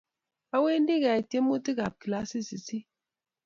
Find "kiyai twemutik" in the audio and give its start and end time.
1.01-1.77